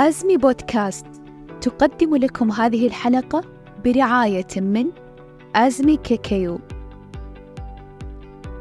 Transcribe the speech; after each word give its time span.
أزمي 0.00 0.36
بودكاست 0.36 1.06
تقدم 1.60 2.16
لكم 2.16 2.50
هذه 2.50 2.86
الحلقة 2.86 3.44
برعاية 3.84 4.46
من 4.56 4.86
أزمي 5.54 5.96
كيكيو 5.96 6.60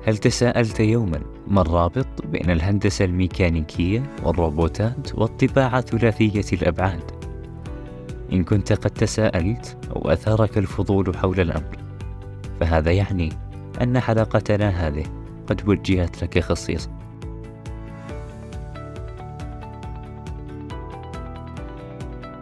هل 0.08 0.18
تساءلت 0.18 0.80
يوما 0.80 1.22
ما 1.48 1.62
الرابط 1.62 2.26
بين 2.26 2.50
الهندسة 2.50 3.06
الميكانيكية 3.06 4.04
والروبوتات 4.24 5.16
والطباعة 5.16 5.82
ثلاثية 5.82 6.58
الأبعاد؟ 6.58 7.12
إن 8.34 8.44
كنت 8.44 8.74
قد 8.74 8.92
تساءلت 8.92 9.78
أو 9.96 10.10
أثارك 10.10 10.58
الفضول 10.58 11.18
حول 11.18 11.40
الأمر 11.40 11.78
فهذا 12.60 12.92
يعني 12.92 13.30
أن 13.82 14.00
حلقتنا 14.00 14.70
هذه 14.70 15.04
قد 15.48 15.70
وجهت 15.70 16.24
لك 16.24 16.40
خصيصا 16.40 16.99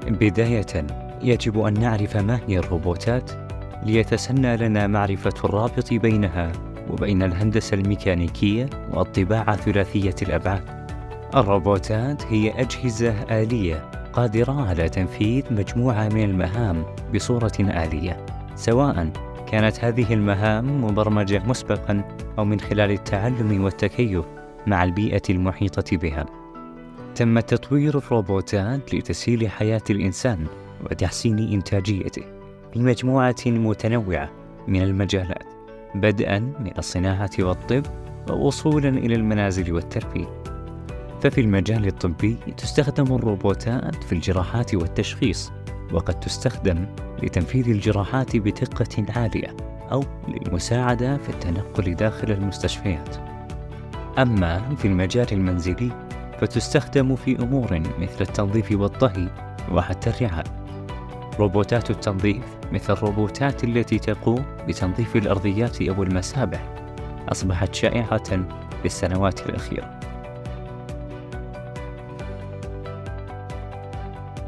بداية 0.07 0.87
يجب 1.21 1.59
أن 1.59 1.73
نعرف 1.73 2.17
ما 2.17 2.39
هي 2.47 2.57
الروبوتات 2.59 3.31
ليتسنى 3.83 4.57
لنا 4.57 4.87
معرفة 4.87 5.33
الرابط 5.43 5.93
بينها 5.93 6.51
وبين 6.89 7.23
الهندسة 7.23 7.75
الميكانيكية 7.75 8.69
والطباعة 8.93 9.55
ثلاثية 9.55 10.15
الأبعاد. 10.21 10.87
الروبوتات 11.35 12.23
هي 12.25 12.61
أجهزة 12.61 13.41
آلية 13.41 13.89
قادرة 14.13 14.67
على 14.67 14.89
تنفيذ 14.89 15.43
مجموعة 15.51 16.09
من 16.09 16.23
المهام 16.23 16.85
بصورة 17.15 17.51
آلية، 17.59 18.25
سواء 18.55 19.09
كانت 19.51 19.83
هذه 19.83 20.13
المهام 20.13 20.83
مبرمجة 20.83 21.43
مسبقا 21.45 22.03
أو 22.39 22.45
من 22.45 22.59
خلال 22.59 22.91
التعلم 22.91 23.63
والتكيف 23.63 24.25
مع 24.67 24.83
البيئة 24.83 25.21
المحيطة 25.29 25.97
بها. 25.97 26.25
تم 27.17 27.39
تطوير 27.39 27.97
الروبوتات 27.97 28.93
لتسهيل 28.93 29.49
حياة 29.49 29.81
الإنسان 29.89 30.45
وتحسين 30.83 31.39
إنتاجيته 31.39 32.23
في 32.73 32.79
مجموعة 32.79 33.35
متنوعة 33.45 34.29
من 34.67 34.81
المجالات 34.81 35.45
بدءا 35.95 36.39
من 36.39 36.71
الصناعة 36.77 37.29
والطب 37.39 37.83
ووصولا 38.29 38.89
إلى 38.89 39.15
المنازل 39.15 39.73
والترفيه. 39.73 40.43
ففي 41.21 41.41
المجال 41.41 41.87
الطبي 41.87 42.37
تستخدم 42.57 43.15
الروبوتات 43.15 44.03
في 44.03 44.13
الجراحات 44.13 44.75
والتشخيص 44.75 45.51
وقد 45.93 46.19
تستخدم 46.19 46.85
لتنفيذ 47.23 47.69
الجراحات 47.69 48.37
بدقة 48.37 49.05
عالية 49.15 49.57
أو 49.91 50.03
للمساعدة 50.27 51.17
في 51.17 51.29
التنقل 51.29 51.95
داخل 51.95 52.31
المستشفيات. 52.31 53.15
أما 54.17 54.75
في 54.75 54.87
المجال 54.87 55.27
المنزلي 55.31 56.06
فتستخدم 56.41 57.15
في 57.15 57.39
أمور 57.39 57.79
مثل 57.99 58.21
التنظيف 58.21 58.71
والطهي 58.71 59.27
وحتى 59.71 60.09
الرعاية 60.09 60.43
روبوتات 61.39 61.89
التنظيف 61.89 62.43
مثل 62.71 62.93
الروبوتات 62.93 63.63
التي 63.63 63.99
تقوم 63.99 64.45
بتنظيف 64.67 65.15
الأرضيات 65.15 65.81
أو 65.81 66.03
المسابح 66.03 66.73
أصبحت 67.29 67.75
شائعة 67.75 68.29
في 68.81 68.85
السنوات 68.85 69.49
الأخيرة. 69.49 69.99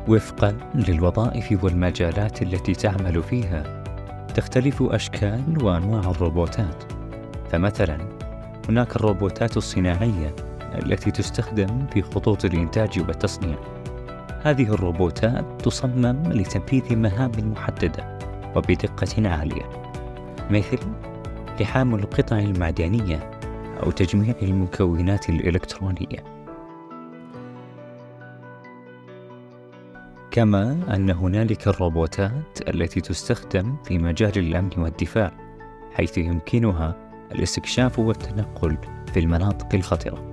وفقا 0.08 0.58
للوظائف 0.76 1.64
والمجالات 1.64 2.42
التي 2.42 2.74
تعمل 2.74 3.24
فيها 3.24 3.84
تختلف 4.36 4.84
أشكال 4.84 5.64
وأنواع 5.64 6.12
الروبوتات. 6.12 6.84
فمثلا 7.52 7.98
هناك 8.70 8.96
الروبوتات 8.96 9.58
الصناعية 9.58 10.36
التي 10.76 11.12
تستخدم 11.12 11.88
في 11.94 12.02
خطوط 12.02 12.46
الإنتاج 12.46 13.00
والتصنيع. 13.00 13.58
هذه 14.44 14.74
الروبوتات 14.74 15.46
تصمم 15.62 16.24
لتنفيذ 16.26 16.96
مهام 16.96 17.32
محددة 17.52 18.20
وبدقة 18.56 19.30
عالية، 19.30 19.70
مثل 20.50 20.80
لحام 21.60 21.96
القطع 21.96 22.40
المعدنية 22.40 23.32
أو 23.84 23.92
تجميع 23.92 24.36
المكونات 24.42 25.30
الإلكترونية. 25.30 26.40
كما 30.32 30.78
أن 30.96 31.10
هنالك 31.10 31.68
الروبوتات 31.68 32.70
التي 32.70 33.02
تستخدم 33.02 33.76
في 33.84 33.98
مجال 33.98 34.38
الأمن 34.38 34.70
والدفاع، 34.78 35.32
حيث 35.94 36.18
يمكنها 36.18 36.96
الاستكشاف 37.32 38.00
والتنقل 38.00 38.78
في 39.14 39.20
المناطق 39.20 39.76
الخطرة. 39.76 40.29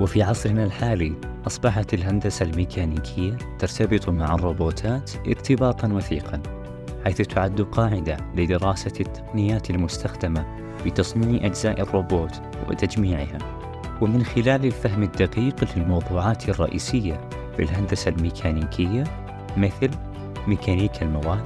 وفي 0.00 0.22
عصرنا 0.22 0.64
الحالي 0.64 1.12
أصبحت 1.46 1.94
الهندسة 1.94 2.44
الميكانيكية 2.46 3.38
ترتبط 3.58 4.08
مع 4.08 4.34
الروبوتات 4.34 5.10
ارتباطا 5.26 5.88
وثيقا 5.88 6.42
حيث 7.04 7.16
تعد 7.16 7.60
قاعدة 7.60 8.16
لدراسة 8.34 8.92
التقنيات 9.00 9.70
المستخدمة 9.70 10.44
في 10.84 10.90
تصنيع 10.90 11.46
أجزاء 11.46 11.80
الروبوت 11.80 12.42
وتجميعها. 12.68 13.38
ومن 14.00 14.24
خلال 14.24 14.64
الفهم 14.64 15.02
الدقيق 15.02 15.76
للموضوعات 15.76 16.48
الرئيسية 16.48 17.20
في 17.56 17.62
الهندسة 17.62 18.08
الميكانيكية 18.08 19.04
مثل 19.56 19.90
ميكانيكا 20.46 21.02
المواد 21.02 21.44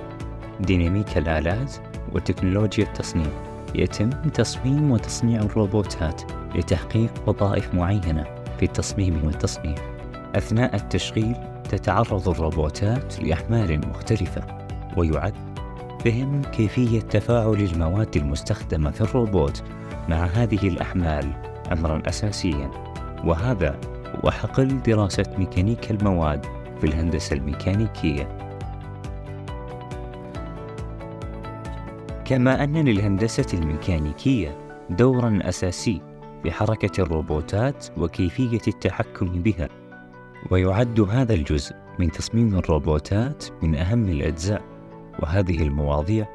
ديناميكا 0.60 1.18
الآلات 1.18 1.72
وتكنولوجيا 2.12 2.84
التصنيع. 2.84 3.43
يتم 3.74 4.10
تصميم 4.10 4.90
وتصنيع 4.90 5.40
الروبوتات 5.40 6.22
لتحقيق 6.54 7.10
وظائف 7.26 7.74
معينة 7.74 8.24
في 8.58 8.64
التصميم 8.64 9.20
والتصنيع. 9.24 9.74
أثناء 10.34 10.76
التشغيل 10.76 11.36
تتعرض 11.68 12.28
الروبوتات 12.28 13.20
لأحمال 13.20 13.88
مختلفة 13.88 14.42
ويعد 14.96 15.34
فهم 16.04 16.42
كيفية 16.42 17.00
تفاعل 17.00 17.54
المواد 17.54 18.16
المستخدمة 18.16 18.90
في 18.90 19.00
الروبوت 19.00 19.62
مع 20.08 20.24
هذه 20.24 20.68
الأحمال 20.68 21.32
أمرا 21.72 22.02
أساسيا 22.06 22.70
وهذا 23.24 23.76
هو 24.24 24.30
حقل 24.30 24.82
دراسة 24.82 25.24
ميكانيكا 25.38 25.90
المواد 25.90 26.46
في 26.80 26.86
الهندسة 26.86 27.36
الميكانيكية 27.36 28.43
كما 32.24 32.64
أن 32.64 32.76
للهندسة 32.76 33.58
الميكانيكية 33.58 34.58
دورا 34.90 35.38
أساسي 35.42 36.00
في 36.42 36.52
حركة 36.52 37.02
الروبوتات 37.02 37.86
وكيفية 37.98 38.60
التحكم 38.68 39.26
بها 39.42 39.68
ويعد 40.50 41.00
هذا 41.00 41.34
الجزء 41.34 41.74
من 41.98 42.10
تصميم 42.10 42.54
الروبوتات 42.54 43.44
من 43.62 43.74
أهم 43.74 44.08
الأجزاء. 44.08 44.62
وهذه 45.22 45.62
المواضيع 45.62 46.26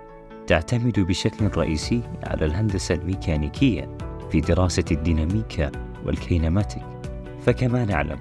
تعتمد 0.47 0.99
بشكل 0.99 1.57
رئيسي 1.57 2.01
على 2.23 2.45
الهندسة 2.45 2.95
الميكانيكية 2.95 3.97
في 4.31 4.41
دراسة 4.41 4.85
الديناميكا 4.91 5.71
والكينماتيك. 6.05 6.83
فكما 7.45 7.85
نعلم 7.85 8.19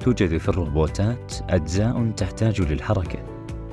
توجد 0.00 0.36
في 0.36 0.48
الروبوتات 0.48 1.32
أجزاء 1.50 2.10
تحتاج 2.16 2.60
للحركة 2.60 3.18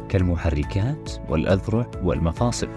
كالمحركات 0.10 1.12
والأذرع 1.30 1.92
والمفاصل. 2.04 2.68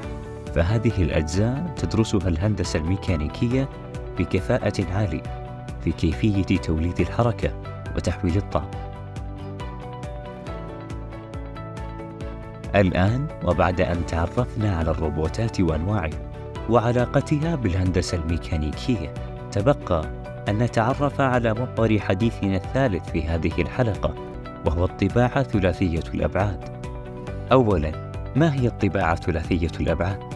فهذه 0.54 1.02
الأجزاء 1.02 1.74
تدرسها 1.76 2.28
الهندسة 2.28 2.78
الميكانيكية 2.78 3.68
بكفاءة 4.18 4.84
عالية 4.94 5.22
في 5.84 5.92
كيفية 5.92 6.58
توليد 6.58 7.00
الحركة 7.00 7.52
وتحويل 7.96 8.36
الطاقة. 8.36 8.92
الآن 12.74 13.26
وبعد 13.44 13.80
أن 13.80 14.06
تعرفنا 14.06 14.76
على 14.76 14.90
الروبوتات 14.90 15.60
وأنواعها 15.60 16.32
وعلاقتها 16.70 17.54
بالهندسة 17.54 18.18
الميكانيكية، 18.18 19.14
تبقى 19.52 20.04
أن 20.48 20.58
نتعرف 20.58 21.20
على 21.20 21.52
محور 21.52 21.98
حديثنا 21.98 22.56
الثالث 22.56 23.10
في 23.10 23.22
هذه 23.22 23.52
الحلقة، 23.58 24.14
وهو 24.66 24.84
الطباعة 24.84 25.42
ثلاثية 25.42 26.04
الأبعاد. 26.14 26.64
أولاً، 27.52 28.12
ما 28.36 28.54
هي 28.54 28.66
الطباعة 28.66 29.14
ثلاثية 29.14 29.80
الأبعاد؟ 29.80 30.31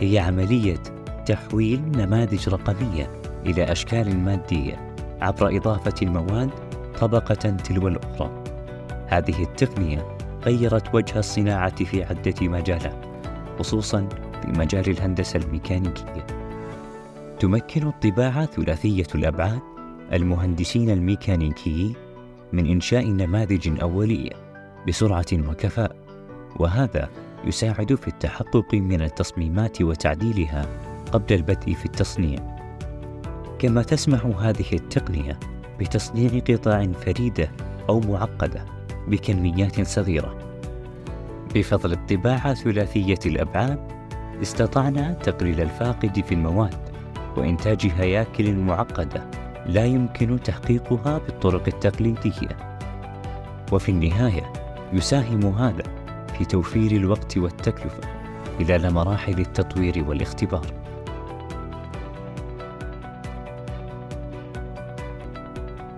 هي 0.00 0.18
عملية 0.18 0.82
تحويل 1.26 1.82
نماذج 1.96 2.48
رقمية 2.48 3.10
إلى 3.46 3.72
أشكال 3.72 4.18
مادية 4.18 4.94
عبر 5.20 5.56
إضافة 5.56 5.94
المواد 6.02 6.50
طبقة 7.00 7.34
تلو 7.34 7.88
الأخرى. 7.88 8.44
هذه 9.06 9.42
التقنية 9.42 10.16
غيرت 10.44 10.94
وجه 10.94 11.18
الصناعة 11.18 11.84
في 11.84 12.04
عدة 12.04 12.34
مجالات، 12.48 13.06
خصوصا 13.58 14.08
في 14.42 14.48
مجال 14.58 14.90
الهندسة 14.90 15.40
الميكانيكية. 15.40 16.26
تمكن 17.40 17.86
الطباعة 17.86 18.46
ثلاثية 18.46 19.06
الأبعاد 19.14 19.60
المهندسين 20.12 20.90
الميكانيكيين 20.90 21.94
من 22.52 22.66
إنشاء 22.66 23.06
نماذج 23.06 23.80
أولية 23.80 24.32
بسرعة 24.88 25.26
وكفاءة، 25.32 25.94
وهذا 26.56 27.08
يساعد 27.44 27.94
في 27.94 28.08
التحقق 28.08 28.74
من 28.74 29.02
التصميمات 29.02 29.82
وتعديلها 29.82 30.66
قبل 31.12 31.34
البدء 31.34 31.74
في 31.74 31.86
التصنيع. 31.86 32.38
كما 33.58 33.82
تسمح 33.82 34.26
هذه 34.26 34.72
التقنية 34.72 35.40
بتصنيع 35.80 36.30
قطع 36.48 36.86
فريدة 36.92 37.50
أو 37.88 38.00
معقدة 38.00 38.64
بكميات 39.08 39.86
صغيرة. 39.86 40.38
بفضل 41.54 41.92
الطباعة 41.92 42.54
ثلاثية 42.54 43.18
الأبعاد 43.26 43.78
استطعنا 44.42 45.12
تقليل 45.12 45.60
الفاقد 45.60 46.24
في 46.24 46.34
المواد 46.34 46.90
وإنتاج 47.36 47.86
هياكل 47.86 48.54
معقدة 48.54 49.30
لا 49.66 49.84
يمكن 49.84 50.40
تحقيقها 50.42 51.18
بالطرق 51.18 51.62
التقليدية. 51.66 52.70
وفي 53.72 53.88
النهاية 53.88 54.52
يساهم 54.92 55.46
هذا 55.46 55.99
في 56.40 56.46
توفير 56.46 56.92
الوقت 56.92 57.38
والتكلفة 57.38 58.00
خلال 58.58 58.94
مراحل 58.94 59.40
التطوير 59.40 60.04
والاختبار. 60.08 60.66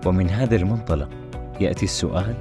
ومن 0.05 0.29
هذا 0.29 0.55
المنطلق 0.55 1.09
يأتي 1.59 1.85
السؤال 1.85 2.35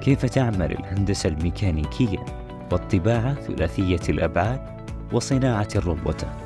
كيف 0.00 0.26
تعمل 0.26 0.72
الهندسة 0.72 1.28
الميكانيكية 1.28 2.24
والطباعة 2.72 3.34
ثلاثية 3.34 4.00
الأبعاد 4.08 4.60
وصناعة 5.12 5.68
الروبوتات 5.76 6.36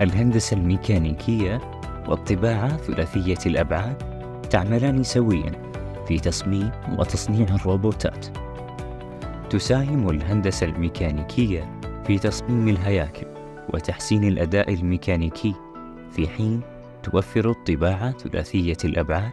الهندسة 0.00 0.56
الميكانيكية 0.56 1.60
والطباعة 2.08 2.76
ثلاثية 2.76 3.38
الأبعاد 3.46 3.96
تعملان 4.50 5.02
سويا 5.02 5.52
في 6.08 6.18
تصميم 6.18 6.70
وتصنيع 6.98 7.54
الروبوتات. 7.54 8.45
تساهم 9.50 10.10
الهندسة 10.10 10.66
الميكانيكية 10.66 11.80
في 12.06 12.18
تصميم 12.18 12.68
الهياكل 12.68 13.26
وتحسين 13.74 14.24
الأداء 14.24 14.74
الميكانيكي. 14.74 15.54
في 16.12 16.28
حين 16.28 16.60
توفر 17.02 17.50
الطباعة 17.50 18.10
ثلاثية 18.10 18.76
الأبعاد 18.84 19.32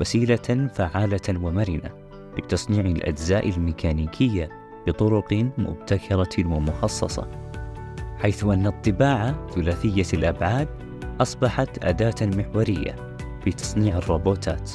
وسيلة 0.00 0.68
فعالة 0.74 1.28
ومرنة 1.28 1.90
لتصنيع 2.38 2.80
الأجزاء 2.80 3.48
الميكانيكية 3.48 4.48
بطرق 4.86 5.46
مبتكرة 5.58 6.46
ومخصصة 6.46 7.28
حيث 8.18 8.44
أن 8.44 8.66
الطباعة 8.66 9.46
ثلاثية 9.54 10.18
الأبعاد 10.18 10.68
أصبحت 11.20 11.84
أداة 11.84 12.14
محورية 12.22 12.96
في 13.44 13.52
تصنيع 13.52 13.98
الروبوتات. 13.98 14.70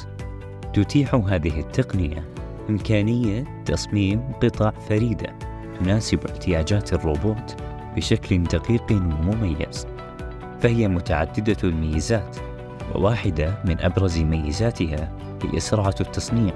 تتيح 0.74 1.14
هذه 1.14 1.60
التقنية 1.60 2.37
إمكانية 2.70 3.44
تصميم 3.64 4.32
قطع 4.42 4.70
فريدة 4.70 5.34
تناسب 5.80 6.26
احتياجات 6.26 6.92
الروبوت 6.92 7.56
بشكل 7.96 8.42
دقيق 8.42 8.92
ومميز. 8.92 9.86
فهي 10.60 10.88
متعددة 10.88 11.56
الميزات 11.64 12.36
وواحدة 12.94 13.62
من 13.64 13.80
أبرز 13.80 14.18
ميزاتها 14.18 15.12
هي 15.52 15.60
سرعة 15.60 15.94
التصنيع 16.00 16.54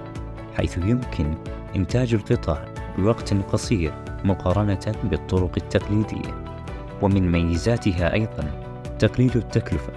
حيث 0.57 0.79
يمكن 0.79 1.35
إنتاج 1.77 2.15
القطع 2.15 2.65
بوقت 2.99 3.35
قصير 3.35 3.93
مقارنة 4.25 4.95
بالطرق 5.05 5.53
التقليدية. 5.57 6.45
ومن 7.03 7.33
ميزاتها 7.33 8.13
أيضا 8.13 8.51
تقليل 8.99 9.33
التكلفة 9.35 9.93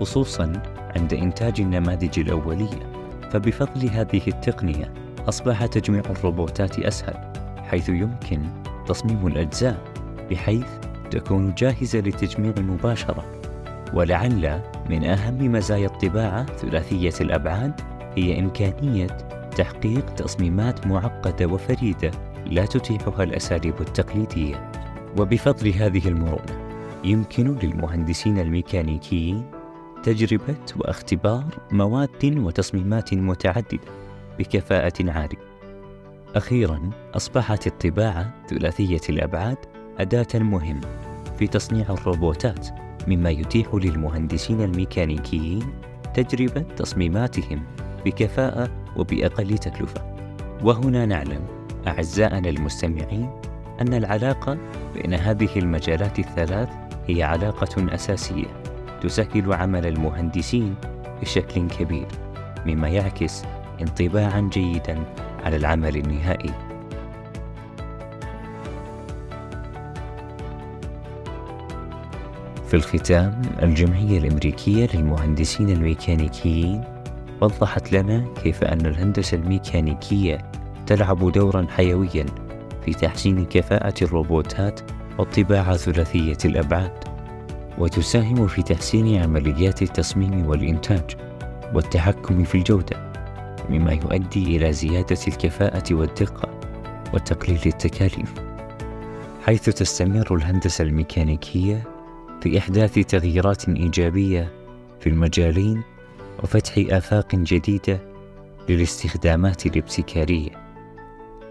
خصوصا 0.00 0.52
عند 0.96 1.14
إنتاج 1.14 1.60
النماذج 1.60 2.18
الأولية. 2.18 2.94
فبفضل 3.30 3.88
هذه 3.88 4.22
التقنية 4.28 5.03
أصبح 5.28 5.66
تجميع 5.66 6.02
الروبوتات 6.10 6.78
أسهل 6.78 7.32
حيث 7.58 7.88
يمكن 7.88 8.40
تصميم 8.86 9.26
الأجزاء 9.26 9.78
بحيث 10.30 10.66
تكون 11.10 11.54
جاهزة 11.54 11.98
للتجميع 11.98 12.52
مباشرة. 12.58 13.24
ولعل 13.94 14.60
من 14.90 15.04
أهم 15.04 15.52
مزايا 15.52 15.86
الطباعة 15.86 16.46
ثلاثية 16.46 17.12
الأبعاد 17.20 17.80
هي 18.16 18.40
إمكانية 18.40 19.06
تحقيق 19.56 20.14
تصميمات 20.14 20.86
معقدة 20.86 21.46
وفريدة 21.46 22.10
لا 22.46 22.66
تتيحها 22.66 23.22
الأساليب 23.22 23.74
التقليدية. 23.80 24.70
وبفضل 25.18 25.68
هذه 25.68 26.08
المرونة 26.08 26.64
يمكن 27.04 27.58
للمهندسين 27.62 28.38
الميكانيكيين 28.38 29.50
تجربة 30.02 30.56
واختبار 30.76 31.44
مواد 31.72 32.24
وتصميمات 32.24 33.14
متعددة. 33.14 34.03
بكفاءة 34.38 35.10
عالية. 35.10 35.54
أخيرا 36.34 36.90
أصبحت 37.14 37.66
الطباعة 37.66 38.34
ثلاثية 38.48 39.00
الأبعاد 39.08 39.56
أداة 39.98 40.26
مهمة 40.34 40.88
في 41.38 41.46
تصنيع 41.46 41.86
الروبوتات 41.90 42.68
مما 43.08 43.30
يتيح 43.30 43.74
للمهندسين 43.74 44.60
الميكانيكيين 44.60 45.72
تجربة 46.14 46.60
تصميماتهم 46.60 47.62
بكفاءة 48.04 48.70
وبأقل 48.96 49.58
تكلفة. 49.58 50.14
وهنا 50.62 51.06
نعلم 51.06 51.46
أعزائنا 51.86 52.48
المستمعين 52.48 53.30
أن 53.80 53.94
العلاقة 53.94 54.58
بين 54.94 55.14
هذه 55.14 55.58
المجالات 55.58 56.18
الثلاث 56.18 56.68
هي 57.06 57.22
علاقة 57.22 57.94
أساسية 57.94 58.46
تسهل 59.02 59.52
عمل 59.52 59.86
المهندسين 59.86 60.74
بشكل 61.22 61.68
كبير 61.68 62.06
مما 62.66 62.88
يعكس 62.88 63.42
انطباعا 63.80 64.50
جيدا 64.52 65.04
على 65.44 65.56
العمل 65.56 65.96
النهائي. 65.96 66.50
في 72.68 72.74
الختام 72.74 73.42
الجمعية 73.62 74.18
الأمريكية 74.18 74.88
للمهندسين 74.94 75.68
الميكانيكيين 75.68 76.84
وضحت 77.40 77.92
لنا 77.92 78.24
كيف 78.42 78.64
أن 78.64 78.86
الهندسة 78.86 79.36
الميكانيكية 79.36 80.38
تلعب 80.86 81.32
دورا 81.32 81.66
حيويا 81.70 82.26
في 82.84 82.92
تحسين 82.92 83.44
كفاءة 83.44 83.94
الروبوتات 84.02 84.80
والطباعة 85.18 85.76
ثلاثية 85.76 86.38
الأبعاد 86.44 87.04
وتساهم 87.78 88.46
في 88.46 88.62
تحسين 88.62 89.22
عمليات 89.22 89.82
التصميم 89.82 90.46
والإنتاج 90.46 91.16
والتحكم 91.74 92.44
في 92.44 92.54
الجودة. 92.54 93.13
مما 93.70 93.92
يؤدي 93.92 94.56
إلى 94.56 94.72
زيادة 94.72 95.18
الكفاءة 95.28 95.94
والدقة 95.94 96.60
وتقليل 97.14 97.60
التكاليف 97.66 98.34
حيث 99.46 99.64
تستمر 99.64 100.34
الهندسة 100.34 100.84
الميكانيكية 100.84 101.82
في 102.40 102.58
إحداث 102.58 102.94
تغييرات 102.94 103.68
إيجابية 103.68 104.52
في 105.00 105.06
المجالين 105.06 105.82
وفتح 106.42 106.72
آفاق 106.78 107.34
جديدة 107.34 108.00
للاستخدامات 108.68 109.66
الابتكارية. 109.66 110.50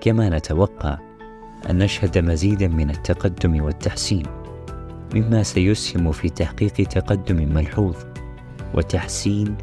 كما 0.01 0.29
نتوقع 0.29 0.97
أن 1.69 1.77
نشهد 1.77 2.17
مزيدا 2.17 2.67
من 2.67 2.89
التقدم 2.89 3.63
والتحسين 3.63 4.25
مما 5.15 5.43
سيسهم 5.43 6.11
في 6.11 6.29
تحقيق 6.29 6.73
تقدم 6.73 7.53
ملحوظ 7.53 7.95
وتحسين 8.73 9.55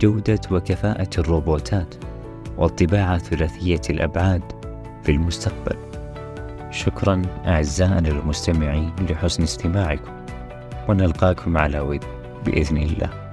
جودة 0.00 0.40
وكفاءة 0.50 1.10
الروبوتات 1.18 1.94
والطباعة 2.56 3.18
ثلاثية 3.18 3.80
الأبعاد 3.90 4.42
في 5.02 5.12
المستقبل. 5.12 5.76
شكرا 6.70 7.22
أعزائنا 7.46 8.08
المستمعين 8.08 8.92
لحسن 9.10 9.42
استماعكم 9.42 10.12
ونلقاكم 10.88 11.58
على 11.58 11.80
ود 11.80 12.04
بإذن 12.44 12.76
الله. 12.76 13.27